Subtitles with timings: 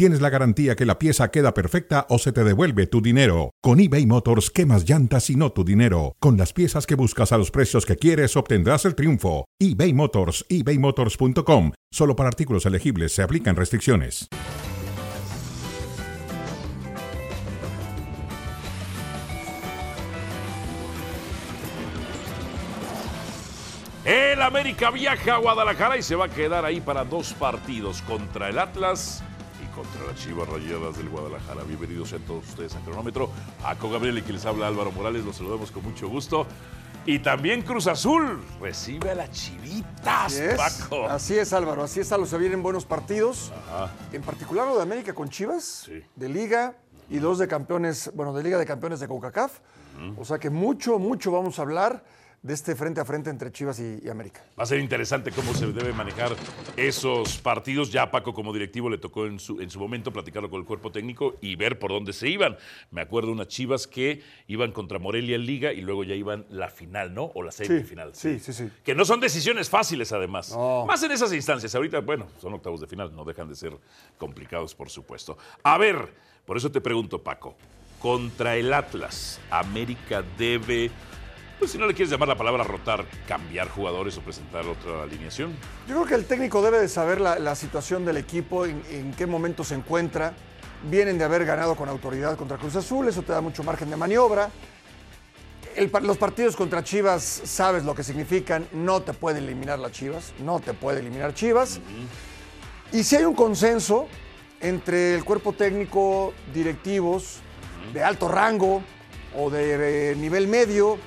[0.00, 3.50] tienes la garantía que la pieza queda perfecta o se te devuelve tu dinero.
[3.60, 6.16] Con eBay Motors, quemas llantas y no tu dinero.
[6.20, 9.44] Con las piezas que buscas a los precios que quieres, obtendrás el triunfo.
[9.58, 11.72] eBay Motors, ebaymotors.com.
[11.90, 14.26] Solo para artículos elegibles se aplican restricciones.
[24.06, 28.48] El América viaja a Guadalajara y se va a quedar ahí para dos partidos contra
[28.48, 29.22] el Atlas
[29.80, 31.62] contra las Chivas Rayadas del Guadalajara.
[31.64, 33.30] Bienvenidos a todos ustedes a Cronómetro.
[33.64, 36.46] A Gabriel y que les habla Álvaro Morales, los saludamos con mucho gusto.
[37.06, 41.06] Y también Cruz Azul recibe a las Chivitas, Así es, Paco.
[41.08, 41.82] así es, Álvaro.
[41.82, 43.52] Así es, los se vienen buenos partidos.
[43.70, 43.90] Ajá.
[44.12, 46.02] En particular lo de América con Chivas, Sí.
[46.14, 46.74] de Liga
[47.08, 49.60] y dos de campeones, bueno, de Liga de Campeones de CONCACAF.
[50.18, 52.04] O sea que mucho, mucho vamos a hablar
[52.42, 54.42] de este frente a frente entre Chivas y, y América.
[54.58, 56.32] Va a ser interesante cómo se debe manejar
[56.76, 57.92] esos partidos.
[57.92, 60.66] Ya a Paco como directivo le tocó en su, en su momento platicarlo con el
[60.66, 62.56] cuerpo técnico y ver por dónde se iban.
[62.90, 66.70] Me acuerdo unas chivas que iban contra Morelia en Liga y luego ya iban la
[66.70, 67.30] final, ¿no?
[67.34, 68.14] O la semifinal.
[68.14, 68.70] sí, sí, sí.
[68.84, 70.50] Que no son decisiones fáciles además.
[70.52, 70.86] No.
[70.86, 71.74] Más en esas instancias.
[71.74, 73.76] Ahorita, bueno, son octavos de final, no dejan de ser
[74.16, 75.36] complicados, por supuesto.
[75.62, 76.08] A ver,
[76.46, 77.54] por eso te pregunto, Paco.
[78.00, 80.90] Contra el Atlas, América debe,
[81.60, 85.54] pues si no le quieres llamar la palabra rotar, cambiar jugadores o presentar otra alineación.
[85.86, 89.12] Yo creo que el técnico debe de saber la, la situación del equipo, en, en
[89.12, 90.32] qué momento se encuentra.
[90.90, 93.96] Vienen de haber ganado con autoridad contra Cruz Azul, eso te da mucho margen de
[93.96, 94.50] maniobra.
[95.76, 100.32] El los partidos contra Chivas sabes lo que significan, no te puede eliminar las Chivas,
[100.42, 101.80] no te puede eliminar Chivas.
[102.92, 104.08] Y si hay un consenso
[104.60, 107.38] entre el cuerpo técnico, directivos
[107.92, 108.82] de alto rango
[109.36, 110.98] o de, nivel medio,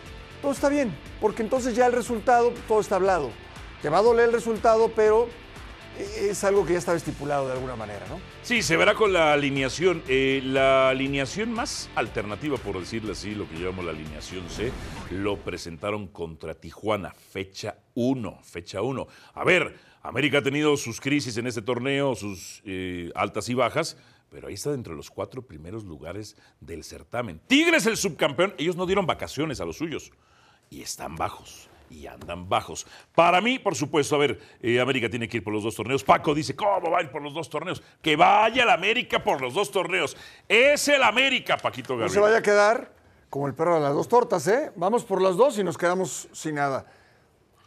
[0.43, 3.31] todo está bien, porque entonces ya el resultado, todo está hablado.
[3.81, 5.29] Te va a doler el resultado, pero
[5.97, 8.19] es algo que ya estaba estipulado de alguna manera, ¿no?
[8.41, 10.03] Sí, se verá con la alineación.
[10.09, 14.73] Eh, la alineación más alternativa, por decirle así, lo que llamamos la alineación C,
[15.11, 19.07] lo presentaron contra Tijuana, fecha 1, fecha 1.
[19.35, 23.95] A ver, América ha tenido sus crisis en este torneo, sus eh, altas y bajas,
[24.29, 27.39] pero ahí está dentro de los cuatro primeros lugares del certamen.
[27.47, 30.11] Tigres, el subcampeón, ellos no dieron vacaciones a los suyos
[30.73, 31.69] y están bajos.
[31.89, 32.87] Y andan bajos.
[33.13, 36.03] Para mí, por supuesto, a ver, eh, América tiene que ir por los dos torneos.
[36.03, 37.83] Paco dice, ¿cómo va a ir por los dos torneos?
[38.01, 40.17] Que vaya el América por los dos torneos.
[40.47, 42.13] Es el América, Paquito No Gabriel.
[42.13, 42.91] se vaya a quedar
[43.29, 44.71] como el perro de las dos tortas, ¿eh?
[44.75, 46.85] Vamos por las dos y nos quedamos sin nada.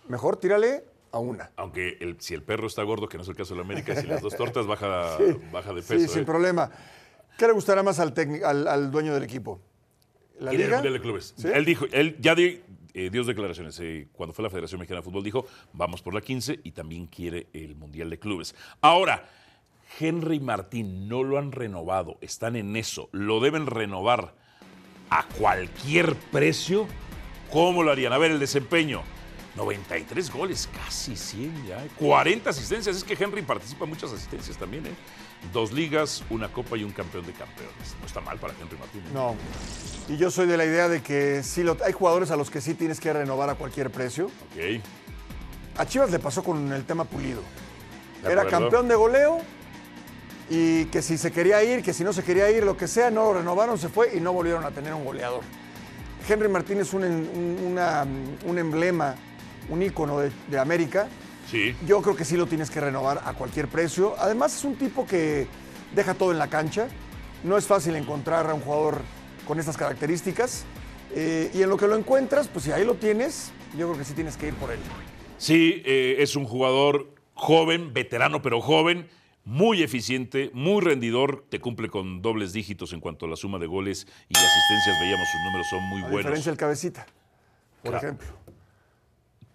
[0.09, 1.51] Mejor tírale a una.
[1.57, 3.95] Aunque el- si el perro está gordo, que no es el caso de la América,
[3.95, 5.19] si las dos tortas baja,
[5.53, 6.13] baja de Sí, peso.
[6.13, 6.27] sin ¿eh?
[6.27, 6.71] problema.
[7.39, 8.13] ¿Qué le gustará más al,
[8.45, 9.61] al, al dueño del equipo?
[10.41, 10.77] ¿La el liga?
[10.77, 11.35] Mundial de Clubes.
[11.37, 11.49] ¿Sí?
[11.53, 12.61] Él dijo, él ya di-
[12.97, 13.79] eh, dio declaraciones.
[13.81, 17.07] eh, cuando fue la Federación Mexicana de Fútbol dijo, vamos por la 15 y también
[17.07, 18.55] quiere el Mundial de Clubes.
[18.81, 19.29] Ahora,
[20.01, 24.35] Henry Martín no lo han renovado, están en eso, lo deben renovar
[25.11, 26.89] a cualquier precio.
[27.53, 28.15] ¿Cómo lo harían?
[28.15, 29.03] A ver, el desempeño.
[29.57, 31.85] 93 goles, casi 100 ya.
[31.85, 31.89] ¿eh?
[31.99, 32.97] 40 asistencias.
[32.97, 34.95] Es que Henry participa en muchas asistencias también, ¿eh?
[35.53, 37.95] Dos ligas, una copa y un campeón de campeones.
[38.01, 39.01] No está mal para Henry Martín.
[39.03, 39.11] ¿eh?
[39.15, 39.35] No.
[40.09, 42.61] Y yo soy de la idea de que sí lo, hay jugadores a los que
[42.61, 44.27] sí tienes que renovar a cualquier precio.
[44.27, 44.81] Ok.
[45.79, 47.43] A Chivas le pasó con el tema Pulido.
[48.23, 48.61] De Era acuerdo.
[48.61, 49.39] campeón de goleo
[50.49, 53.11] y que si se quería ir, que si no se quería ir, lo que sea,
[53.11, 55.43] no lo renovaron, se fue y no volvieron a tener un goleador.
[56.29, 59.15] Henry Martín es un, un- emblema,
[59.69, 61.09] un ícono de, de América.
[61.51, 61.75] Sí.
[61.87, 64.15] Yo creo que sí lo tienes que renovar a cualquier precio.
[64.19, 65.47] Además es un tipo que
[65.95, 66.89] deja todo en la cancha.
[67.45, 69.01] No es fácil encontrar a un jugador
[69.47, 70.65] con estas características.
[71.15, 74.05] Eh, y en lo que lo encuentras, pues si ahí lo tienes, yo creo que
[74.05, 74.79] sí tienes que ir por él.
[75.39, 79.09] Sí, eh, es un jugador joven, veterano pero joven,
[79.45, 83.67] muy eficiente, muy rendidor, te cumple con dobles dígitos en cuanto a la suma de
[83.67, 86.19] goles y asistencias, veíamos sus números son muy A buenos.
[86.19, 87.07] diferencia del cabecita,
[87.85, 88.27] por ejemplo.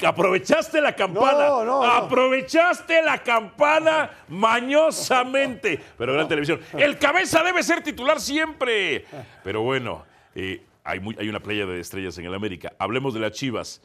[0.05, 1.83] Aprovechaste la campana, No, no, no.
[1.83, 6.59] aprovechaste la campana mañosamente, pero gran televisión.
[6.73, 9.05] El cabeza debe ser titular siempre.
[9.43, 10.03] Pero bueno,
[10.35, 12.73] eh, hay, muy- hay una playa de estrellas en el América.
[12.79, 13.81] Hablemos de las Chivas.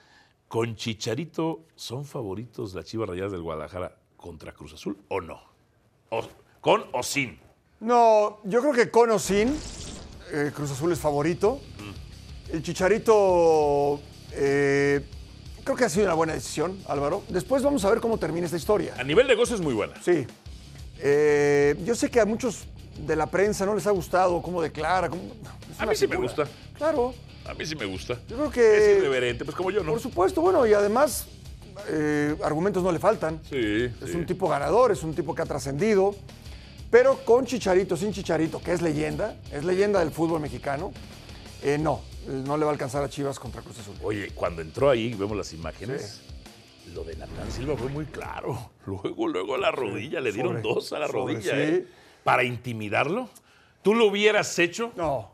[0.49, 5.41] ¿Con Chicharito son favoritos las Chivas Rayadas del Guadalajara contra Cruz Azul o no?
[6.11, 6.29] O-
[6.61, 7.39] ¿Con o sin?
[7.81, 9.49] No, yo creo que con o sin,
[10.33, 11.61] eh, Cruz Azul es favorito.
[12.53, 14.01] El Chicharito,
[14.33, 15.05] eh,
[15.67, 17.25] creo que ha sido una buena decisión, Álvaro.
[17.29, 18.95] Después vamos a ver cómo termina esta historia.
[18.97, 19.95] A nivel de gozo es muy buena.
[20.01, 20.25] Sí.
[21.01, 22.65] Eh, yo sé que a muchos
[23.05, 25.09] de la prensa no les ha gustado cómo declara.
[25.11, 25.23] cómo-
[25.79, 26.45] A mí sí me gusta.
[26.79, 27.13] Claro.
[27.45, 28.15] A mí sí me gusta.
[28.29, 29.91] Yo creo que- Es irreverente, pues como yo, ¿no?
[29.93, 31.27] Por supuesto, bueno, y además
[31.91, 33.41] eh, argumentos no le faltan.
[33.51, 33.57] Sí,
[34.03, 34.17] Es sí.
[34.17, 36.15] un tipo ganador, es un tipo que ha trascendido,
[36.91, 40.93] pero con Chicharito, sin Chicharito, que es leyenda, es leyenda del fútbol mexicano,
[41.63, 43.95] eh, no, no le va a alcanzar a Chivas contra Cruz Azul.
[44.03, 46.23] Oye, cuando entró ahí, vemos las imágenes,
[46.95, 48.71] lo de Natán Silva fue muy claro.
[48.87, 51.59] Luego, luego a la rodilla, le dieron sobre- dos a la sobre, rodilla, sí.
[51.61, 51.87] ¿eh?
[52.25, 53.29] Para intimidarlo.
[53.83, 54.93] ¿Tú lo hubieras hecho?
[54.97, 55.31] No,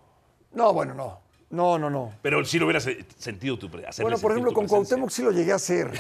[0.55, 2.15] no, bueno, no, no, no, no.
[2.23, 4.97] Pero sí lo hubieras eh, sentido tu pre- hacerle Bueno, por ejemplo, con presencia.
[4.97, 5.91] Cuauhtémoc sí lo llegué a hacer.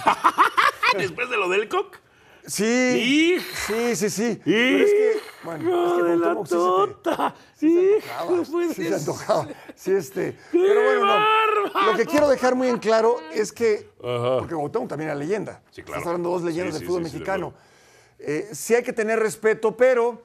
[0.98, 1.96] Después de lo del cock.
[2.46, 3.40] Sí, ¡Hij!
[3.66, 4.40] sí, sí, sí.
[4.44, 5.12] Pero es que,
[5.44, 7.10] bueno, es que se
[7.60, 7.66] te...
[7.66, 8.44] ¡Hijo!
[8.74, 9.48] Sí, se antojaba.
[9.74, 10.36] Sí, este.
[10.50, 11.86] Pero bueno, no.
[11.92, 13.90] Lo que quiero dejar muy en claro es que.
[14.02, 14.38] Ajá.
[14.38, 15.62] Porque Cuauhtémoc también era leyenda.
[15.70, 15.98] Sí, claro.
[15.98, 17.54] Estás hablando de dos leyendas Sí, del sí, fútbol sí, sí, de mexicano.
[18.18, 20.22] Eh, sí hay que tener respeto, pero.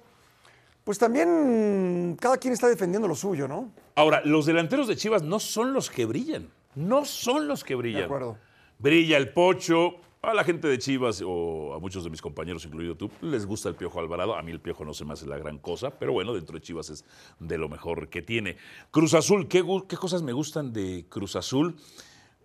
[0.84, 3.72] Pues también cada quien está defendiendo lo suyo, ¿no?
[3.96, 6.50] Ahora, los delanteros de Chivas no son los que brillan.
[6.76, 8.02] No son los que brillan.
[8.02, 8.38] De acuerdo.
[8.80, 9.96] Brilla el Pocho.
[10.22, 13.70] A la gente de Chivas o a muchos de mis compañeros, incluido tú, les gusta
[13.70, 14.36] el Piojo Alvarado.
[14.36, 16.62] A mí el Piojo no se me hace la gran cosa, pero bueno, dentro de
[16.62, 17.06] Chivas es
[17.40, 18.58] de lo mejor que tiene.
[18.90, 21.76] Cruz Azul, ¿qué, qué cosas me gustan de Cruz Azul?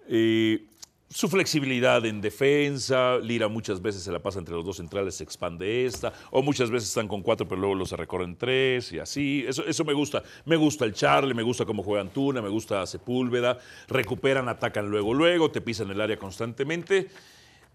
[0.06, 0.66] Eh,
[1.08, 5.24] su flexibilidad en defensa, Lira muchas veces se la pasa entre los dos centrales, se
[5.24, 9.44] expande esta, o muchas veces están con cuatro, pero luego los recorren tres y así.
[9.46, 10.22] Eso, eso me gusta.
[10.44, 13.58] Me gusta el Charlie, me gusta cómo juega Antuna, me gusta Sepúlveda.
[13.88, 17.08] Recuperan, atacan luego, luego, te pisan el área constantemente.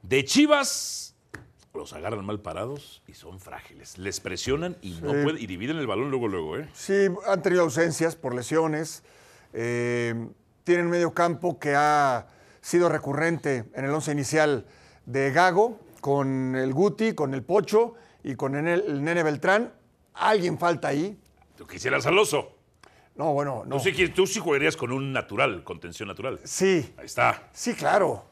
[0.07, 1.15] De Chivas,
[1.73, 3.97] los agarran mal parados y son frágiles.
[3.97, 6.69] Les presionan y no pueden, y dividen el balón luego, luego, ¿eh?
[6.73, 9.03] Sí, han tenido ausencias por lesiones.
[9.51, 10.29] eh,
[10.63, 12.27] tienen medio campo que ha
[12.61, 14.65] sido recurrente en el once inicial
[15.05, 19.73] de Gago, con el Guti, con el Pocho y con el, el Nene Beltrán.
[20.13, 21.17] Alguien falta ahí.
[21.57, 22.53] Tú quisieras al oso.
[23.15, 23.77] No, bueno, no.
[23.77, 26.39] Tú, sí, tú sí jugarías con un natural, contención natural.
[26.45, 27.49] Sí, Ahí está.
[27.51, 28.23] sí, claro.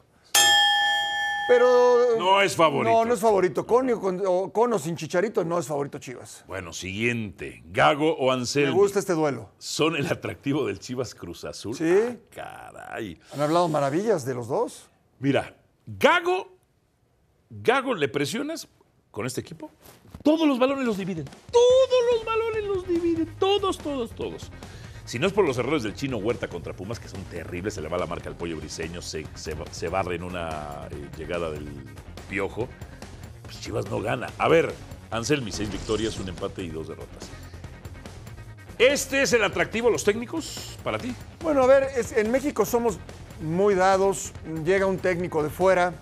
[1.48, 2.16] Pero.
[2.18, 2.92] No es favorito.
[2.92, 3.66] No, no es favorito.
[3.66, 6.44] Con, o, con- o, con o sin Chicharito no es favorito Chivas.
[6.48, 7.62] Bueno, siguiente.
[7.66, 8.72] Gago o Me Anselmi.
[8.72, 9.50] gusta este duelo.
[9.58, 11.74] ¿Son el atractivo del Chivas Cruz Azul?
[11.76, 11.84] Sí.
[11.94, 12.16] Ah,
[12.72, 13.18] caray.
[13.32, 14.90] Han hablado maravillas de los dos.
[15.20, 15.56] Mira,
[15.86, 16.48] Gago,
[17.50, 18.68] Gago le presionas
[19.10, 19.70] con este equipo.
[20.22, 21.24] Todos los balones los dividen.
[21.52, 23.26] Todos los balones los dividen.
[23.38, 24.50] Todos, todos, todos.
[25.06, 27.80] Si no es por los errores del chino Huerta contra Pumas, que son terribles, se
[27.80, 31.48] le va la marca al pollo briseño, se, se, se barre en una eh, llegada
[31.50, 31.66] del
[32.28, 32.68] piojo,
[33.44, 34.26] pues Chivas no gana.
[34.36, 34.74] A ver,
[35.12, 37.28] Anselmi, seis victorias, un empate y dos derrotas.
[38.78, 41.14] ¿Este es el atractivo, los técnicos, para ti?
[41.40, 42.98] Bueno, a ver, es- en México somos
[43.40, 44.32] muy dados,
[44.64, 45.94] llega un técnico de fuera,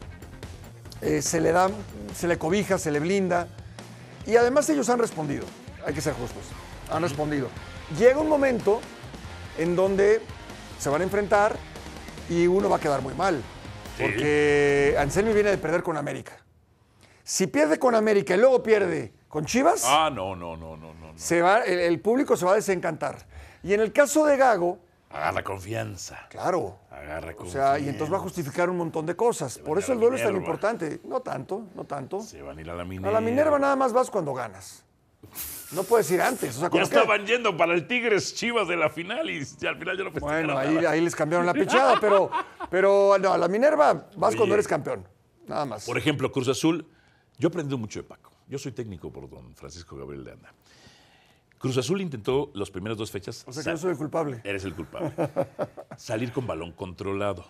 [1.03, 1.69] eh, se le da,
[2.17, 3.49] se le cobija, se le blinda,
[4.27, 5.45] y además ellos han respondido,
[5.87, 6.43] hay que ser justos,
[6.91, 7.49] han respondido.
[7.99, 8.81] Llega un momento
[9.59, 10.21] en donde
[10.79, 11.57] se van a enfrentar
[12.29, 13.43] y uno va a quedar muy mal,
[13.97, 14.03] Sí.
[14.03, 16.33] porque Anselmi viene de perder con América.
[17.23, 21.13] Si pierde con América y luego pierde con Chivas, Ah, no, no, no, no, no.
[21.17, 23.19] se va, el, el público se va a desencantar.
[23.63, 24.79] Y en el caso de Gago,
[25.11, 26.27] Agarra confianza.
[26.29, 27.77] claro, Agarra O confianza.
[27.77, 29.59] sea, y entonces va a justificar un montón de cosas.
[29.59, 31.01] Por eso el duelo es tan importante.
[31.05, 32.21] No tanto, no tanto.
[32.21, 33.09] Se van a ir a la Minerva.
[33.11, 34.83] A la Minerva nada más vas cuando ganas.
[35.73, 36.57] No puedes ir antes.
[36.57, 39.97] O sea, Ya estaban yendo para el Tigres Chivas de la final y al final
[39.99, 40.91] ya no Bueno, ahí, nada.
[40.91, 42.31] ahí les cambiaron la pichada, pero,
[42.71, 44.37] pero no, a la Minerva vas Oye.
[44.37, 45.07] cuando eres campeón.
[45.47, 45.85] Nada más.
[45.85, 46.87] Por ejemplo, Cruz Azul,
[47.39, 48.31] yo he aprendido mucho de Paco.
[48.49, 50.53] Yo soy técnico por don Francisco Gabriel de Anda.
[51.59, 53.43] Cruz Azul intentó las primeras dos fechas.
[53.47, 54.41] O sea que yo soy el culpable.
[54.45, 55.13] Eres el culpable.
[55.97, 57.47] Salir con balón controlado.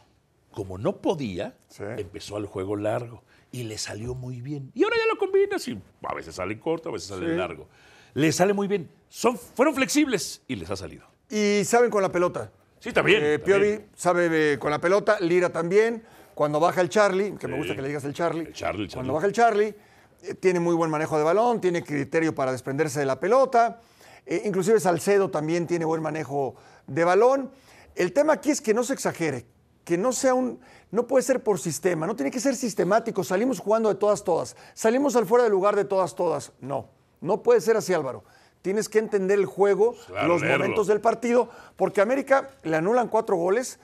[0.53, 1.83] Como no podía, Sí.
[1.99, 4.71] empezó al juego largo y le salió muy bien.
[4.75, 7.37] Y ahora ya lo combinas y a veces sale corto, a veces sale Sí.
[7.37, 7.69] largo.
[8.15, 8.91] Le sale muy bien.
[9.09, 11.07] Son, fueron flexibles y les ha salido.
[11.29, 12.51] Y saben con la pelota.
[12.81, 13.23] Sí, también.
[13.25, 13.39] Eh.
[13.39, 16.03] Piovi sabe eh, con la pelota, Lira también.
[16.35, 18.47] Cuando baja el Charlie, que me gusta que le digas el Charlie.
[18.47, 18.95] El Charlie, el Charlie.
[18.95, 19.75] Cuando baja el Charlie,
[20.23, 23.81] eh, tiene muy buen manejo de balón, tiene criterio para desprenderse de la pelota.
[24.27, 26.55] Eh, inclusive Salcedo también tiene buen manejo
[26.87, 27.51] de balón.
[27.95, 29.47] El tema aquí es que no se exagere,
[29.85, 33.23] que no sea un, no puede ser por sistema, no tiene que ser sistemático.
[33.23, 34.57] Salimos jugando de todas, todas.
[34.75, 36.53] Salimos al fuera de lugar de todas, todas.
[36.61, 36.89] No,
[37.25, 38.23] no puede ser así, Álvaro.
[38.63, 40.59] Tienes que entender el juego, Claro, los leerlo.
[40.65, 43.79] momentos del partido, porque a América le anulan cuatro goles,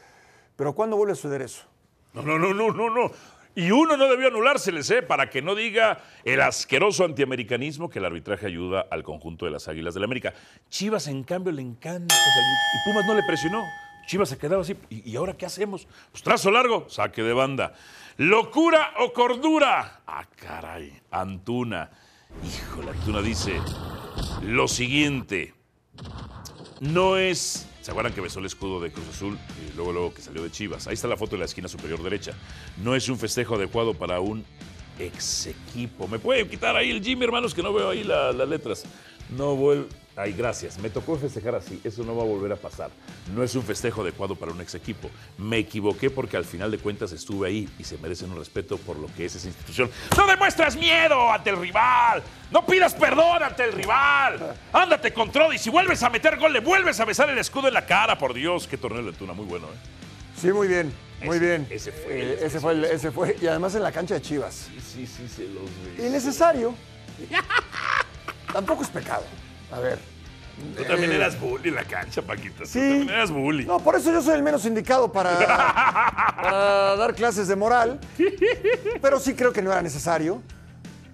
[0.56, 1.64] pero ¿cuándo vuelve a suceder eso?
[2.14, 3.10] No, no, no, no, no, no.
[3.54, 5.02] Y uno no debió anulárseles, ¿eh?
[5.02, 9.66] Para que no diga el asqueroso antiamericanismo que el arbitraje ayuda al conjunto de las
[9.68, 10.32] Águilas del la América.
[10.70, 12.56] Chivas, en cambio, le encanta salir.
[12.74, 13.62] Y Pumas no le presionó.
[14.06, 14.76] Chivas se quedaba así.
[14.88, 15.86] ¿Y, y ahora qué hacemos?
[16.12, 17.74] Pues trazo largo, saque de banda.
[18.16, 20.00] ¿Locura o cordura?
[20.06, 21.00] Ah, caray.
[21.10, 21.90] Antuna.
[22.44, 23.60] Híjole, Antuna dice
[24.42, 25.54] lo siguiente.
[26.80, 27.66] No es.
[27.82, 29.38] ¿Se acuerdan que besó el escudo de Cruz Azul
[29.70, 30.86] y luego, luego que salió de Chivas?
[30.86, 32.32] Ahí está la foto de la esquina superior derecha.
[32.82, 34.44] No es un festejo adecuado para un
[34.98, 36.06] ex equipo.
[36.08, 38.84] ¿Me puede quitar ahí el Jimmy, hermanos, que no veo ahí la- las letras?
[39.36, 39.88] No vuelve.
[40.16, 40.76] Ay, gracias.
[40.78, 41.80] Me tocó festejar así.
[41.84, 42.90] Eso no va a volver a pasar.
[43.34, 45.08] No es un festejo adecuado para un ex equipo.
[45.38, 48.96] Me equivoqué porque al final de cuentas estuve ahí y se merecen un respeto por
[48.96, 49.90] lo que es esa institución.
[50.16, 52.22] ¡No demuestras miedo ante el rival!
[52.50, 54.54] ¡No pidas perdón ante el rival!
[54.72, 55.30] ¡Ándate con!
[55.54, 58.18] Y si vuelves a meter gol, le vuelves a besar el escudo en la cara,
[58.18, 58.66] por Dios.
[58.66, 59.76] Qué torneo de Tuna, muy bueno, ¿eh?
[60.38, 61.66] Sí, muy bien, muy Ese- bien.
[61.70, 63.36] ese fue Eh, ese fue, el- ese fue.
[63.40, 64.68] Y además en la cancha de Chivas.
[64.92, 65.64] Sí, sí, se los
[65.96, 66.06] ve.
[66.08, 66.74] Innecesario.
[68.52, 69.24] Tampoco es pecado.
[69.72, 69.98] A ver.
[70.76, 72.66] Tú también eras bully en la cancha, Paquita.
[72.66, 72.72] Sí.
[72.80, 73.64] Tú también eras bully.
[73.64, 75.38] No, por eso yo soy el menos indicado para,
[76.36, 77.98] para dar clases de moral.
[79.00, 80.42] Pero sí creo que no era necesario.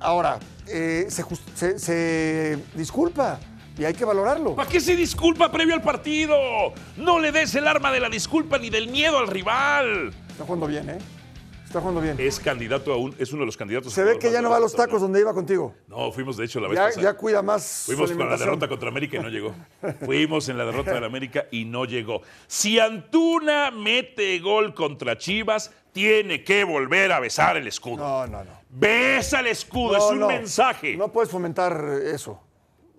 [0.01, 3.39] Ahora, eh, se, se- se disculpa
[3.79, 4.55] y hay que valorarlo.
[4.57, 6.37] ¿Para qué se disculpa previo al partido?
[6.97, 10.13] No le des el arma de la disculpa ni del miedo al rival.
[10.29, 10.99] Está jugando bien, ¿eh?
[11.67, 12.17] Está jugando bien.
[12.19, 13.93] Es candidato a un, es uno de los candidatos.
[13.93, 15.75] Se ve que ya no va a los tacos donde iba contigo.
[15.89, 17.03] No, fuimos de hecho la vez Ya, pasada.
[17.03, 17.83] ya cuida más.
[17.87, 19.53] Fuimos con la derrota contra América y no llegó.
[20.05, 22.23] Fuimos en la derrota de la América y no llegó.
[22.47, 27.97] Si Antuna mete gol contra Chivas, tiene que volver a besar el escudo.
[27.97, 28.51] No, no, no.
[28.71, 30.29] Besa el escudo, No, es un no.
[30.29, 30.97] mensaje.
[30.97, 32.41] No puedes fomentar eso.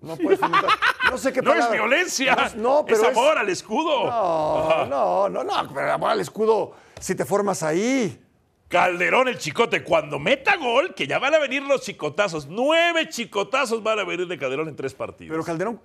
[0.02, 0.70] No puedes fomentar.
[1.10, 4.04] No sé qué No es palabra- violencia, No, no, pero es amor al escudo.
[4.10, 8.20] No, no, no, no, pero amor al escudo si te formas ahí.
[8.68, 12.46] Calderón el chicote, cuando meta gol, que ya van a venir los chicotazos.
[12.48, 15.32] Nueve chicotazos van a venir de Calderón en tres partidos.
[15.32, 15.80] Pero Calderón.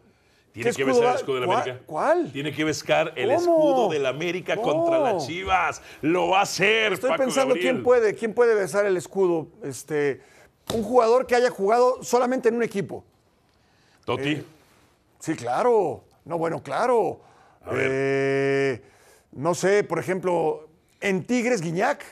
[0.52, 1.84] Tiene ¿qué que escudo besar el escudo de la ¿Cuál- América.
[1.88, 2.32] ¿Cuál?
[2.32, 3.40] Tiene que besar el ¿Cómo?
[3.40, 4.62] escudo de la América No.
[4.62, 5.82] contra las Chivas.
[6.02, 7.74] Lo va a hacer, Estoy Paco pensando Gabriel.
[7.74, 9.48] quién puede, quién puede besar el escudo.
[9.64, 10.22] Este,
[10.76, 13.04] un jugador que haya jugado solamente en un equipo.
[14.06, 14.30] Toti.
[14.30, 14.44] Eh,
[15.20, 16.04] Sí, claro.
[16.26, 17.22] No, bueno, claro.
[17.72, 17.90] ver.
[17.92, 18.82] Eh,
[19.32, 20.68] no sé, por ejemplo,
[21.00, 22.04] en Tigres Guiñac.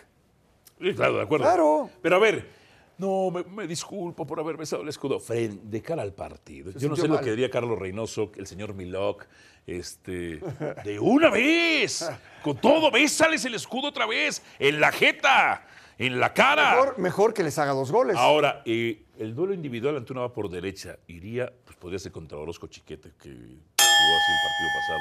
[0.81, 1.45] Sí, claro, de acuerdo.
[1.45, 1.89] Claro.
[2.01, 2.49] Pero a ver,
[2.97, 5.19] no, me, me disculpo por haber besado el escudo.
[5.19, 6.71] Fren, de cara al partido.
[6.71, 9.25] Yo no sé lo que diría Carlos Reynoso, el señor Milok.
[9.67, 10.41] Este,
[10.83, 12.09] de una vez,
[12.41, 15.67] con todo, bésales el escudo otra vez, en la jeta,
[15.99, 16.71] en la cara.
[16.71, 18.17] Mejor, mejor que les haga dos goles.
[18.17, 20.97] Ahora, eh, el duelo individual Antuna va por derecha.
[21.07, 24.99] Iría, pues podría ser contra Orozco Chiquete, que jugó así el partido pasado.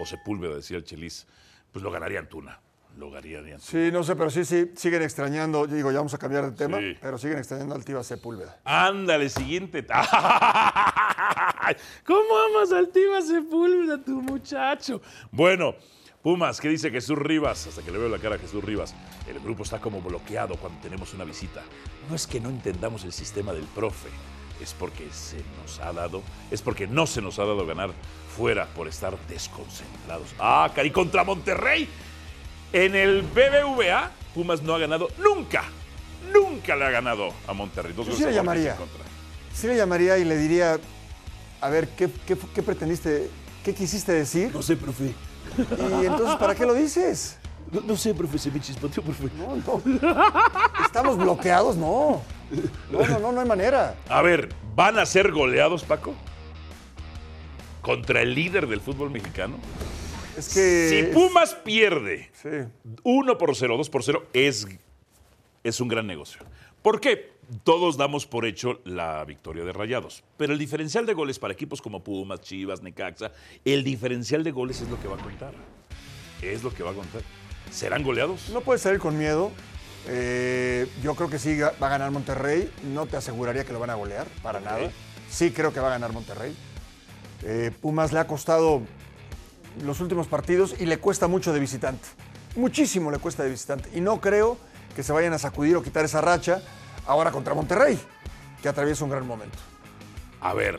[0.00, 1.26] O Sepúlveda, decía el Chelis.
[1.70, 2.60] Pues lo ganaría Antuna.
[3.60, 5.66] Sí, no sé, pero sí, sí, siguen extrañando.
[5.66, 6.96] Yo digo, ya vamos a cambiar de tema, Sí.
[7.00, 8.58] pero siguen extrañando al Tiva Sepúlveda.
[8.64, 9.84] Ándale, siguiente.
[12.06, 15.00] ¿Cómo amas al Tiva Sepúlveda, tu muchacho?
[15.30, 15.74] Bueno,
[16.22, 17.66] Pumas, ¿qué dice Jesús Rivas?
[17.66, 18.94] Hasta que le veo la cara a Jesús Rivas.
[19.26, 21.62] El grupo está como bloqueado cuando tenemos una visita.
[22.08, 24.08] No es que no entendamos el sistema del profe,
[24.60, 27.90] es porque se nos ha dado, es porque no se nos ha dado ganar
[28.36, 30.34] fuera por estar desconcentrados.
[30.38, 31.88] Ah, cari, contra Monterrey.
[32.72, 35.64] En el BBVA, Pumas no ha ganado nunca.
[36.32, 37.92] Nunca le ha ganado a Monterrey.
[37.92, 38.76] Dos Yo sí le llamaría.
[39.52, 40.78] Sí le llamaría y le diría,
[41.60, 43.28] a ver, ¿qué, qué, qué pretendiste,
[43.64, 44.50] qué quisiste decir?
[44.54, 45.12] No sé, profe.
[46.02, 47.38] Y entonces, ¿para qué lo dices?
[47.72, 49.28] No, no sé, profe, se me chispoteó, profe.
[49.36, 49.82] No, no.
[50.84, 51.76] ¿Estamos bloqueados?
[51.76, 52.22] No.
[52.90, 53.94] No, no, no, no hay manera.
[54.08, 56.14] A ver, ¿van a ser goleados, Paco?
[57.82, 59.56] ¿Contra el líder del fútbol mexicano?
[60.46, 60.88] Es que...
[60.88, 62.48] Si Pumas pierde Sí.
[63.02, 64.66] 1 por 0, 2 por 0, es,
[65.64, 66.40] es un gran negocio.
[66.82, 67.32] ¿Por qué?
[67.64, 70.22] Todos damos por hecho la victoria de Rayados.
[70.36, 73.32] Pero el diferencial de goles para equipos como Pumas, Chivas, Necaxa,
[73.64, 75.52] el diferencial de goles es lo que va a contar.
[76.42, 77.22] Es lo que va a contar.
[77.70, 78.48] ¿Serán goleados?
[78.50, 79.50] No puedes salir con miedo.
[80.08, 82.70] Eh, yo creo que sí va a ganar Monterrey.
[82.94, 84.90] No te aseguraría que lo van a golear, para nada.
[85.28, 86.54] Sí creo que va a ganar Monterrey.
[87.42, 88.82] Eh, Pumas le ha costado
[89.84, 92.08] los últimos partidos y le cuesta mucho de visitante.
[92.56, 93.90] Muchísimo le cuesta de visitante.
[93.94, 94.58] Y no creo
[94.94, 96.62] que se vayan a sacudir o quitar esa racha
[97.06, 97.98] ahora contra Monterrey,
[98.62, 99.58] que atraviesa un gran momento.
[100.40, 100.78] A ver,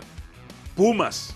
[0.76, 1.34] Pumas,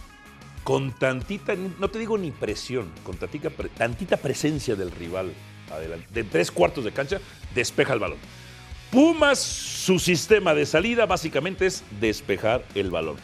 [0.64, 5.34] con tantita, no te digo ni presión, con tantita, tantita presencia del rival
[5.72, 7.20] adelante, de tres cuartos de cancha,
[7.54, 8.18] despeja el balón.
[8.92, 13.18] Pumas, su sistema de salida básicamente es despejar el balón.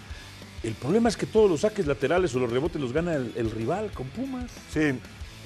[0.63, 3.49] El problema es que todos los saques laterales o los rebotes los gana el, el
[3.51, 4.51] rival con Pumas.
[4.71, 4.93] Sí,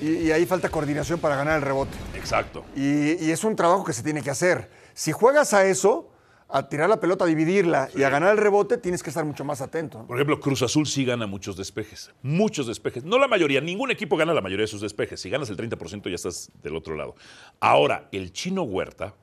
[0.02, 1.98] y, y ahí falta coordinación para ganar el rebote.
[2.16, 2.66] Exacto.
[2.76, 4.70] Y, y es un trabajo que se tiene que hacer.
[4.94, 6.12] Si juegas a eso,
[6.50, 9.46] a tirar la pelota, a dividirla y a ganar el rebote, tienes que estar mucho
[9.46, 10.06] más atento.
[10.06, 12.12] Por ejemplo, Cruz Azul sí gana muchos despejes.
[12.22, 13.04] Muchos despejes.
[13.06, 15.22] No la mayoría, ningún equipo gana la mayoría de sus despejes.
[15.22, 17.16] Si ganas el 30% ya estás del otro lado.
[17.62, 19.16] Ahora, el chino Huerta,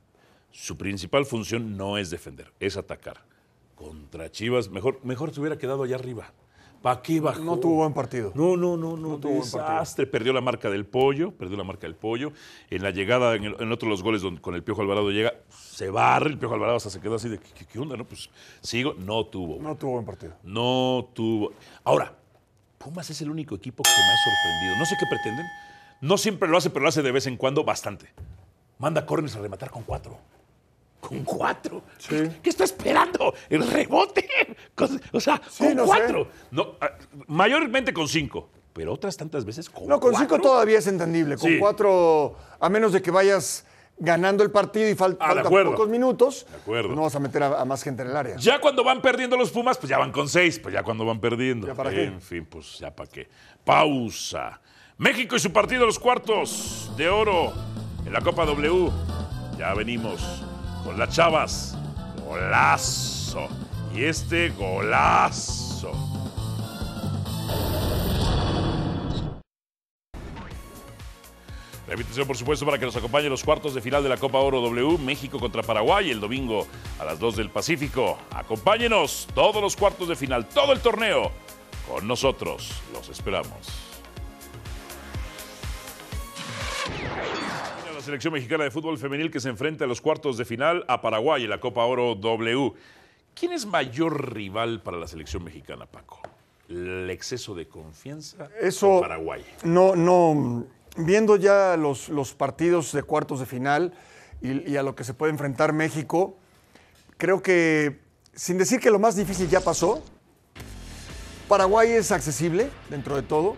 [0.51, 3.23] su principal función no es defender, es atacar.
[3.83, 6.33] Contra Chivas, mejor, mejor se hubiera quedado allá arriba.
[6.83, 7.41] ¿Para qué bajó?
[7.43, 8.33] No tuvo buen partido.
[8.35, 9.17] No, no, no, no.
[9.19, 9.63] tuvo buen partido.
[9.63, 10.07] desastre.
[10.07, 12.33] Perdió la marca del pollo, perdió la marca del pollo.
[12.71, 15.11] En la llegada, en, el- en otro de los goles donde con el Piojo Alvarado
[15.11, 17.97] llega, se barre, el Piojo Alvarado hasta se quedó así de, ¿qué, qué onda?
[17.97, 18.29] No, pues
[18.63, 18.95] sigo.
[18.95, 19.61] No tuvo.
[19.63, 20.33] No tuvo buen partido.
[20.43, 21.53] No tuvo.
[21.85, 22.17] Ahora,
[22.79, 24.79] Pumas es el único equipo que me ha sorprendido.
[24.81, 25.47] No sé qué pretenden.
[26.01, 28.07] No siempre lo hace, pero lo hace de vez en cuando bastante.
[28.79, 30.19] Manda córneres a rematar con cuatro.
[31.13, 31.83] Con cuatro.
[31.99, 32.17] Sí.
[32.43, 33.35] ¿Qué está esperando?
[33.49, 34.29] El rebote.
[34.75, 35.89] Con- o sea, Sí, con no sé.
[35.89, 36.29] cuatro.
[36.51, 36.91] No, ah,
[37.27, 38.49] mayormente con cinco.
[38.73, 41.37] Pero otras tantas veces con No, con cinco todavía es entendible.
[41.37, 41.59] Con Sí.
[41.59, 43.67] cuatro, a menos de que vayas
[43.99, 45.73] ganando el partido y fal- Ah, faltan acuerdo.
[45.73, 46.95] pocos minutos, De acuerdo.
[46.95, 48.37] no vas a meter a, a más gente en el área.
[48.37, 51.21] Ya cuando van perdiendo los Pumas, pues ya van con seis, pues ya cuando van
[51.21, 51.67] perdiendo.
[51.67, 52.05] ¿Ya para qué?
[52.05, 53.29] En fin, pues ya para qué.
[53.63, 54.61] Pausa.
[54.97, 57.53] México y su partido de los cuartos de oro
[58.07, 58.91] en la Copa W.
[59.59, 60.43] Ya venimos
[60.85, 61.77] con las chavas.
[62.25, 63.49] Golazo.
[63.95, 65.93] Y este golazo.
[71.87, 74.17] La invitación, por supuesto, para que nos acompañe en los cuartos de final de la
[74.17, 76.67] Copa Oro W, México contra Paraguay, el domingo
[76.99, 78.17] a las 2 del Pacífico.
[78.31, 81.31] Acompáñenos todos los cuartos de final, todo el torneo.
[81.87, 83.82] Con nosotros, los esperamos.
[88.03, 91.01] La selección mexicana de fútbol femenil que se enfrenta a los cuartos de final a
[91.01, 92.73] Paraguay en la Copa Oro W.
[93.33, 96.21] ¿Quién es mayor rival para la selección mexicana, Paco?
[96.69, 99.45] ¿El exceso de confianza Eso- o Paraguay?
[99.63, 100.67] No, no.
[100.97, 103.93] Viendo ya los, los partidos de cuartos de final
[104.43, 106.37] y, y a lo que se puede enfrentar México,
[107.19, 108.01] creo que,
[108.35, 110.03] sin decir que lo más difícil ya pasó,
[111.47, 113.55] Paraguay es accesible dentro de todo,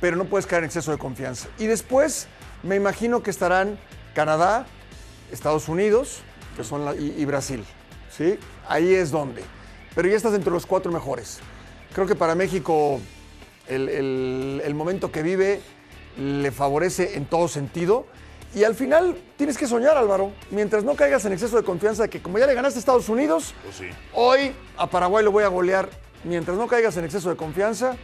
[0.00, 1.48] pero no puedes caer en exceso de confianza.
[1.58, 2.28] Y después
[2.64, 3.78] me imagino que estarán
[4.14, 4.66] Canadá,
[5.32, 6.22] Estados Unidos
[6.56, 7.64] que son la- y, y Brasil.
[8.10, 8.38] ¿sí?
[8.68, 9.42] Ahí es donde.
[9.94, 11.40] Pero ya estás dentro de los cuatro mejores.
[11.94, 13.00] Creo que para México
[13.68, 15.60] el, el- el momento que vive
[16.18, 18.06] le favorece en todo sentido.
[18.54, 20.30] Y al final tienes que soñar, Álvaro.
[20.52, 23.08] Mientras no caigas en exceso de confianza de que como ya le ganaste a Estados
[23.08, 23.86] Unidos, Pues sí.
[24.12, 25.88] hoy a Paraguay lo voy a golear.
[26.22, 27.96] Mientras no caigas en exceso de confianza,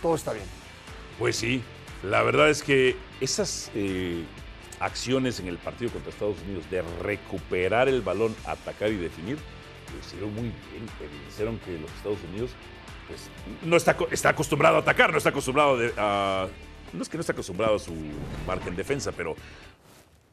[0.00, 0.46] todo está bien.
[1.18, 1.62] Pues sí,
[2.02, 4.24] la verdad es que esas eh,
[4.78, 9.36] acciones en el partido contra Estados Unidos de recuperar el balón, atacar y definir,
[9.92, 10.86] lo hicieron muy bien.
[11.28, 12.50] Hicieron que los Estados Unidos
[13.08, 13.20] pues,
[13.62, 16.48] no está, está acostumbrado a atacar, no está acostumbrado de- a...
[16.92, 17.94] No es que no está acostumbrado a su
[18.46, 19.36] marca en defensa, pero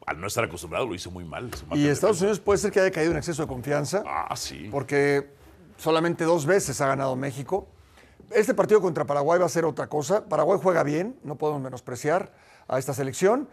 [0.08, 1.52] al no estar acostumbrado lo hizo muy mal.
[1.74, 2.20] Y Estados.
[2.22, 4.04] Unidos puede ser que haya caído en exceso de confianza.
[4.08, 4.68] Ah, sí.
[4.72, 5.28] porque
[5.78, 7.68] solamente dos veces ha ganado México.
[8.32, 10.26] Este partido contra Paraguay va a ser otra cosa.
[10.28, 12.32] Paraguay juega bien, no podemos menospreciar
[12.68, 13.48] a esta selección.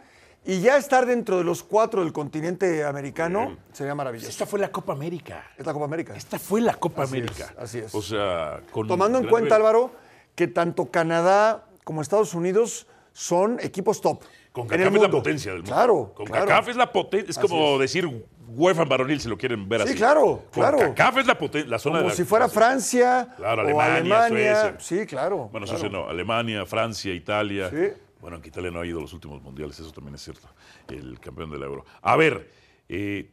[0.47, 4.29] Y ya estar dentro de los cuatro del continente americano sería maravilloso.
[4.29, 5.43] Esta fue la Copa América.
[5.57, 6.15] Es la Copa América.
[6.15, 7.45] Esta fue la Copa Así América.
[7.53, 7.95] es, así es.
[7.95, 9.67] O sea, con Tomando en cuenta, nivel.
[9.67, 9.91] Álvaro,
[10.35, 14.23] que tanto Canadá como Estados Unidos son equipos top.
[14.53, 15.75] Con CACAF es la potencia del mundo.
[15.75, 16.13] Claro.
[16.15, 16.47] Con claro.
[16.47, 17.31] CACAF es la potencia.
[17.31, 17.81] Es Así como es.
[17.81, 19.97] decir UEFA varonil, si lo quieren ver Sí, así.
[19.97, 20.79] claro, Con claro.
[20.79, 21.39] CACAF es la.
[21.67, 24.29] La zona Como de la- si fuera Francia Claro, o Alemania.
[24.29, 24.77] Suecia.
[24.81, 25.49] Sí, claro.
[25.51, 25.79] Bueno, claro.
[25.79, 26.09] Suecia no.
[26.09, 27.71] Alemania, Francia, Italia.
[27.71, 28.01] Sí.
[28.21, 30.49] Bueno, aunque Italia no ha ido a los últimos mundiales, eso también es cierto.
[30.89, 31.85] El campeón del euro.
[32.03, 32.51] A ver,
[32.89, 33.31] eh,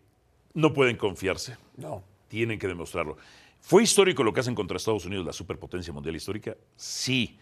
[0.54, 1.56] no pueden confiarse.
[1.78, 2.04] No.
[2.28, 3.18] Tienen que demostrarlo.
[3.62, 6.56] ¿Fue histórico lo que hacen contra Estados Unidos, la superpotencia mundial histórica?
[6.76, 7.40] Sí.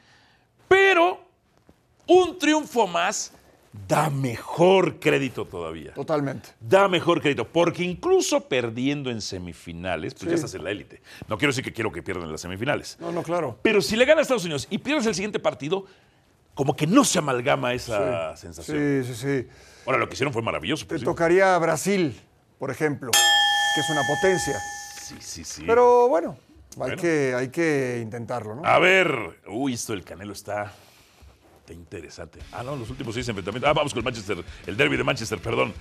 [0.68, 1.20] Pero
[2.08, 3.34] un triunfo más
[3.88, 5.94] da mejor crédito todavía.
[5.94, 6.50] Totalmente.
[6.60, 10.30] Da mejor crédito, porque incluso perdiendo en semifinales, pues Sí.
[10.30, 11.02] ya estás en la élite.
[11.28, 12.98] No quiero decir que quiero que pierdan en las semifinales.
[13.00, 13.60] No, no, claro.
[13.62, 15.86] Pero si le gana a Estados Unidos y pierdes el siguiente partido,
[16.56, 19.04] como que no se amalgama esa sensación.
[19.06, 19.48] Sí, sí, sí.
[19.86, 20.84] Ahora, lo que hicieron fue maravilloso.
[20.86, 21.06] Te pues sí.
[21.06, 22.20] tocaría Brasil,
[22.58, 24.60] por ejemplo, que es una potencia.
[25.02, 25.64] Sí, sí, sí.
[25.66, 26.38] Pero bueno,
[26.82, 26.96] hay.
[26.96, 28.66] Que, hay que intentarlo, ¿no?
[28.66, 30.74] A ver, uy, esto del Canelo está,
[31.70, 32.40] está interesante.
[32.52, 33.70] Ah, no, los últimos seis enfrentamientos.
[33.70, 35.74] Ah, vamos con el Manchester, el derby de Manchester, perdón.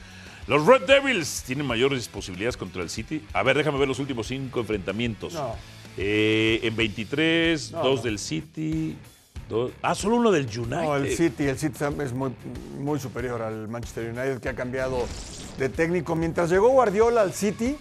[0.47, 3.23] Los Red Devils tienen mayores posibilidades contra el City.
[3.33, 5.35] A ver, déjame ver los últimos cinco enfrentamientos.
[5.35, 5.55] No.
[5.97, 8.03] Eh, en 23, No, dos no.
[8.05, 8.97] del City.
[9.49, 10.69] dos- ah, solo uno del United.
[10.83, 12.31] No, el City, el City es muy,
[12.79, 15.07] muy superior al Manchester United, que ha cambiado
[15.59, 16.15] de técnico.
[16.17, 17.77] Mientras llegó Guardiola al City,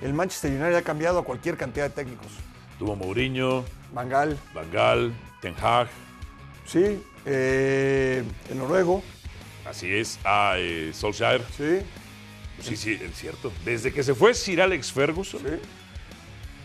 [0.00, 2.28] el Manchester United ha cambiado a cualquier cantidad de técnicos.
[2.78, 5.88] Tuvo Mourinho, Mangal, Van Gaal, Ten Hag.
[6.66, 9.02] sí, eh, el noruego,
[9.68, 10.18] Así es.
[10.24, 11.42] Ah, eh, Solskjaer.
[11.56, 11.78] sí.
[12.60, 13.52] Sí, sí, es cierto.
[13.64, 15.46] Desde que se fue Sir Alex Ferguson, Sí.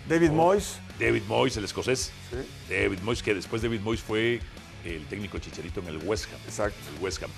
[0.08, 0.80] David Moyes.
[1.00, 2.12] David Moyes, el escocés.
[2.30, 2.38] Sí.
[2.70, 4.40] David Moyes, que después David Moyes fue
[4.86, 6.40] el técnico chicharito en el West Ham.
[6.46, 6.78] Exacto.
[6.96, 7.30] El West Ham.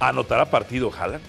[0.00, 1.22] ¿Anotará partido Haaland?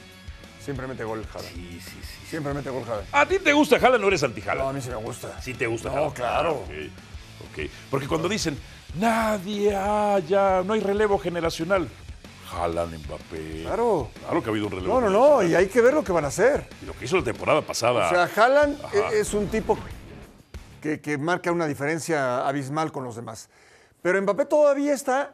[0.63, 1.53] Siempre mete gol Haaland.
[1.53, 2.25] Sí, sí, sí.
[2.29, 3.07] Siempre mete gol Haaland.
[3.11, 4.75] ¿A ti te gusta Haaland o eres anti No, a Haaland?
[4.75, 5.41] mí sí me gusta.
[5.41, 6.13] Sí te gusta No, Haaland.
[6.15, 6.65] claro.
[6.67, 6.71] Ah,
[7.51, 7.69] ok, ok.
[7.91, 8.57] Porque cuando dicen,
[8.95, 11.87] nadie, ah, ya, no hay relevo generacional.
[12.51, 13.61] Haaland, Mbappé.
[13.63, 14.09] Claro.
[14.19, 16.11] Claro que ha habido un relevo No, no, no, y hay que ver lo que
[16.11, 16.67] van a hacer.
[16.83, 18.05] Y lo que hizo la temporada pasada.
[18.05, 19.11] O sea, Haaland Ajá.
[19.11, 19.77] e- es un tipo
[20.81, 23.49] que, que marca una diferencia abismal con los demás.
[24.03, 25.33] Pero Mbappé todavía está,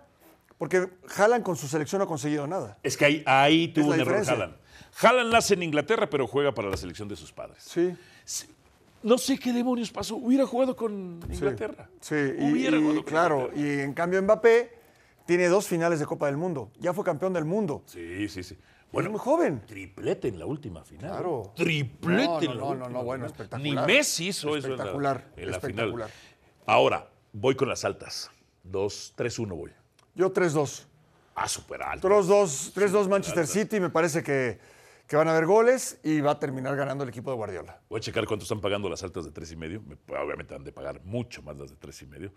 [0.58, 2.78] porque Haaland con su selección no ha conseguido nada.
[2.84, 4.24] es que ahí, ahí tuvo un error.
[4.26, 4.56] Haaland.
[5.02, 7.64] Haaland nace en Inglaterra, pero juega para la selección de sus padres.
[7.64, 7.96] Sí.
[9.04, 10.16] No sé qué demonios pasó.
[10.18, 11.90] Hubiera jugado con Inglaterra.
[12.02, 13.62] Sí, Hubiera y, jugado con claro, Inglaterra.
[13.66, 14.74] y en cambio Mbappé
[15.26, 16.72] tiene dos finales de Copa del Mundo.
[16.80, 17.84] Ya fue campeón del mundo.
[17.86, 18.58] Sí, sí, sí.
[18.92, 19.62] es muy joven.
[19.66, 21.12] Triplete en la última final.
[21.12, 21.54] Claro.
[21.56, 23.88] Triplete No, en no, la no, última no, no, bueno, espectacular.
[23.88, 26.10] Ni Messi hizo eso en la, Espectacular, en la espectacular.
[26.10, 26.36] final.
[26.66, 28.30] Ahora, voy con las altas.
[28.64, 29.72] 2, 3-1 voy.
[30.16, 30.86] Yo 3-2.
[31.36, 32.10] Ah, súper alto.
[32.10, 34.60] 3-2 3-2 Manchester City, me parece que,
[35.10, 37.82] que van a haber goles y va a terminar ganando el equipo de Guardiola.
[37.90, 39.82] Voy a checar cuánto están pagando las altas de tres y medio.
[39.82, 42.32] Me- Obviamente han de pagar mucho más las de tres y medio.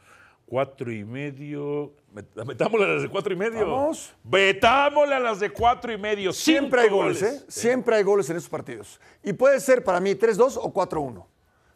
[0.46, 1.92] Cuatro y medio.
[2.14, 3.60] Met- Metámosle a las de cuatro y medio.
[3.70, 4.14] Vamos.
[4.24, 6.32] Metámosle a las de cuatro y medio.
[6.32, 7.44] Siempre hay Cinco goles, ¿eh?
[7.46, 8.98] Siempre hay goles en esos partidos.
[9.22, 11.26] Y puede ser para mí 3-2 o 4-1.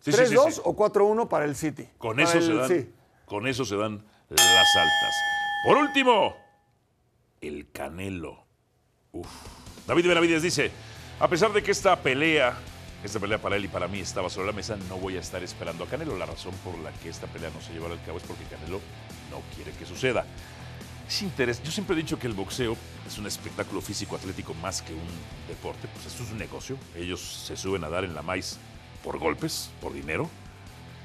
[0.00, 0.60] Sí, sí, 3-2 sí, sí.
[0.64, 1.86] o 4-1 para el City.
[1.98, 2.94] Con eso, el- se dan,
[3.26, 5.14] con eso se dan las altas.
[5.66, 6.34] Por último,
[7.42, 8.46] el Canelo.
[9.12, 9.28] Uf.
[9.86, 10.72] David Benavides dice,
[11.20, 12.54] a pesar de que esta pelea,
[13.04, 15.42] esta pelea para él y para mí estaba sobre la mesa, no voy a estar
[15.44, 16.18] esperando a Canelo.
[16.18, 18.80] La razón por la que esta pelea no se llevará al cabo es porque Canelo
[19.30, 20.26] no quiere que suceda.
[21.08, 21.62] Es interés.
[21.62, 25.06] Yo siempre he dicho que el boxeo es un espectáculo físico-atlético más que un
[25.46, 25.86] deporte.
[25.94, 26.76] Pues esto es un negocio.
[26.96, 28.58] Ellos se suben a dar en la maíz
[29.04, 30.28] por golpes, por dinero.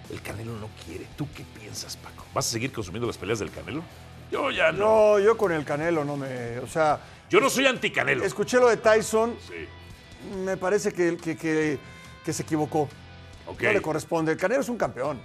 [0.09, 1.05] El Canelo no quiere.
[1.15, 2.25] ¿Tú qué piensas, Paco?
[2.33, 3.83] ¿Vas a seguir consumiendo las peleas del Canelo?
[4.31, 4.79] Yo ya no.
[4.79, 6.57] No, yo con el Canelo no me.
[6.59, 6.99] O sea,
[7.31, 8.23] Yo no soy anti-Canelo.
[8.25, 9.65] escuché lo de Tyson, Sí.
[10.43, 11.79] me parece que, que, que-
[12.23, 12.87] que se equivocó.
[13.47, 13.63] Ok.
[13.63, 14.33] No le corresponde.
[14.33, 15.19] El Canelo es un campeón.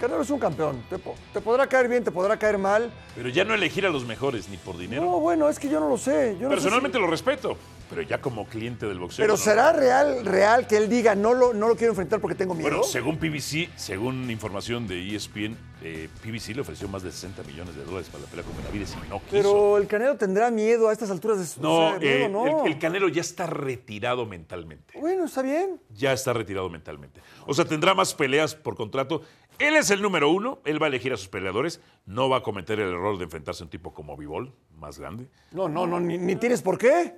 [0.00, 0.82] El Canelo es un campeón.
[0.88, 0.96] Te,
[1.30, 2.90] te podrá caer bien, te podrá caer mal.
[3.14, 5.02] Pero ya no elegir a los mejores ni por dinero.
[5.02, 6.38] No, bueno, es que yo no lo sé.
[6.40, 7.58] Yo no sé Personalmente si- lo respeto.
[7.90, 9.22] Pero ya como cliente del boxeo.
[9.24, 9.36] Pero no.
[9.36, 12.68] será real, real que él diga no lo, no lo quiero enfrentar porque tengo miedo.
[12.70, 17.74] Bueno, según PBC, según información de ESPN, eh, PBC le ofreció más de 60 millones
[17.74, 19.30] de dólares para la pelea con Benavides y no quiso.
[19.32, 22.28] Pero el Canelo tendrá miedo a estas alturas de su no, o sea, miedo, eh,
[22.28, 22.64] no.
[22.64, 24.96] El, el Canelo ya está retirado mentalmente.
[24.98, 25.80] Bueno, está bien.
[25.92, 27.20] Ya está retirado mentalmente.
[27.44, 29.22] O sea, tendrá más peleas por contrato.
[29.60, 32.42] Él es el número uno, él va a elegir a sus peleadores, no va a
[32.42, 35.28] cometer el error de enfrentarse a un tipo como Vivol, más grande.
[35.52, 37.14] No, no, no, ni, ni tienes por qué.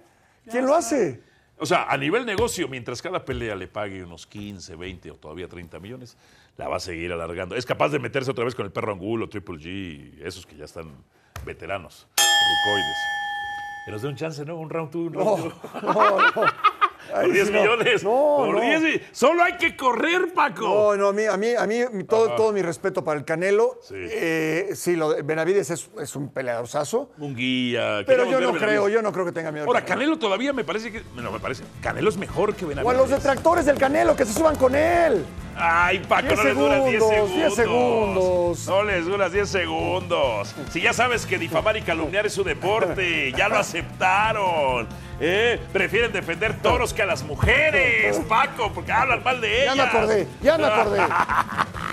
[0.50, 1.22] ¿Quién lo hace?
[1.58, 5.46] O sea, a nivel negocio, mientras cada pelea le pague unos 15, 20 o todavía
[5.46, 6.16] 30 millones,
[6.56, 7.54] la va a seguir alargando.
[7.54, 10.64] Es capaz de meterse otra vez con el perro Angulo, Triple G, esos que ya
[10.64, 10.92] están
[11.46, 12.96] veteranos, rucoides.
[13.86, 14.56] Que nos dé un chance, ¿no?
[14.56, 15.52] Un round two, un round two.
[15.82, 16.71] No, no.
[17.20, 17.60] Por 10 sí, no.
[17.60, 18.04] millones.
[18.04, 18.60] No, por no.
[18.60, 20.62] 10 mi- Solo hay que correr, Paco.
[20.62, 23.78] No, no, a mí, a mí, a mí todo, todo mi respeto para el Canelo.
[23.82, 23.94] Sí.
[23.96, 27.10] Eh, sí, lo de Benavides es, es un peleadorzazo.
[27.18, 28.02] Un guía.
[28.06, 28.62] Pero yo no Benavides.
[28.62, 29.66] creo, yo no creo que tenga miedo.
[29.66, 31.02] Ahora, Canelo todavía me parece que.
[31.16, 31.64] No, me parece.
[31.80, 32.96] Canelo es mejor que O a Benavides.
[32.98, 35.24] los detractores del Canelo, que se suban con él.
[35.64, 37.36] Ay, Paco, 10 no les duras 10 segundos, segundos.
[37.36, 38.66] 10 segundos.
[38.66, 40.54] No les duras 10 segundos.
[40.70, 44.88] Si ya sabes que difamar y calumniar es su deporte, ya lo aceptaron.
[45.20, 45.60] ¿eh?
[45.72, 49.76] Prefieren defender toros que a las mujeres, Paco, porque hablan mal de Ya ellas.
[49.76, 51.00] me acordé, ya me acordé.